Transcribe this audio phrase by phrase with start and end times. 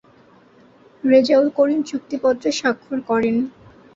[1.03, 3.35] রেজাউল করিম চুক্তিপত্রে স্বাক্ষর করেন।